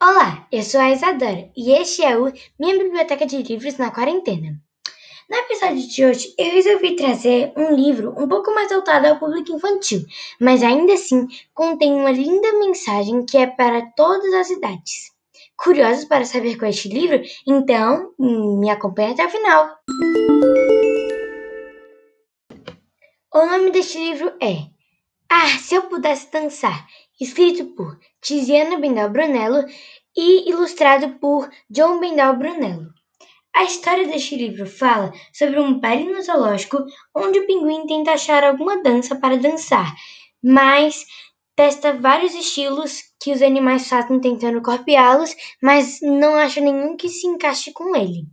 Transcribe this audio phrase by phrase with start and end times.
[0.00, 4.56] Olá, eu sou a Isadora e este é o Minha Biblioteca de Livros na Quarentena.
[5.28, 9.50] No episódio de hoje, eu resolvi trazer um livro um pouco mais voltado ao público
[9.50, 10.04] infantil,
[10.40, 15.10] mas ainda assim contém uma linda mensagem que é para todas as idades.
[15.56, 17.20] Curiosos para saber qual é este livro?
[17.44, 19.78] Então, me acompanhe até o final.
[23.34, 24.68] O nome deste livro é
[25.28, 26.86] Ah, se eu pudesse dançar,
[27.20, 29.64] escrito por Tiziana Bendal Brunello
[30.16, 32.92] e ilustrado por John Bendal Brunello.
[33.54, 36.78] A história deste livro fala sobre um no zoológico
[37.14, 39.94] onde o pinguim tenta achar alguma dança para dançar,
[40.42, 41.04] mas
[41.56, 47.26] testa vários estilos que os animais fazem tentando copiá-los, mas não acha nenhum que se
[47.26, 48.26] encaixe com ele.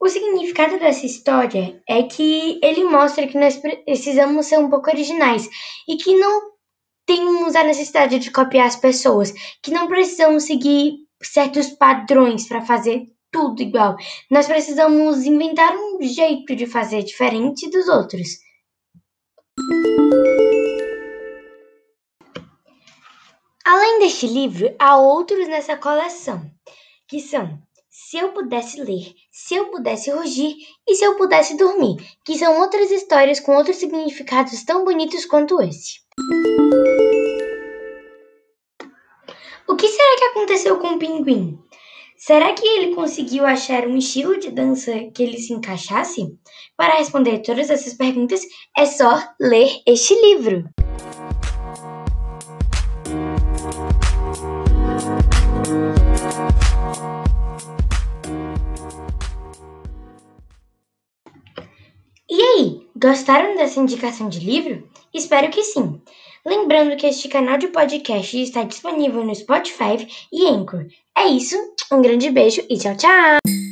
[0.00, 5.48] O significado dessa história é que ele mostra que nós precisamos ser um pouco originais
[5.88, 6.53] e que não
[7.06, 13.06] temos a necessidade de copiar as pessoas, que não precisamos seguir certos padrões para fazer
[13.30, 13.96] tudo igual.
[14.30, 18.28] Nós precisamos inventar um jeito de fazer diferente dos outros.
[23.66, 26.48] Além deste livro, há outros nessa coleção,
[27.08, 27.58] que são
[27.90, 30.54] Se Eu Pudesse Ler, Se Eu Pudesse Rugir
[30.86, 35.60] e Se Eu Pudesse Dormir, que são outras histórias com outros significados tão bonitos quanto
[35.62, 36.03] esse.
[39.66, 41.58] O que será que aconteceu com o pinguim?
[42.16, 46.26] Será que ele conseguiu achar um estilo de dança que ele se encaixasse?
[46.76, 48.40] Para responder todas essas perguntas,
[48.76, 50.64] é só ler este livro.
[63.04, 64.88] Gostaram dessa indicação de livro?
[65.12, 66.00] Espero que sim.
[66.42, 70.86] Lembrando que este canal de podcast está disponível no Spotify e Anchor.
[71.16, 71.54] É isso,
[71.92, 73.63] um grande beijo e tchau, tchau!